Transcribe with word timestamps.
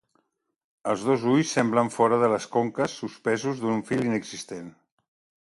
Els 0.93 1.03
dos 1.09 1.25
ulls 1.33 1.51
semblen 1.57 1.93
fora 1.97 2.19
de 2.25 2.31
les 2.33 2.49
conques, 2.57 2.97
suspesos 3.05 3.63
d'un 3.67 3.87
fil 3.91 4.05
inexistent. 4.11 4.77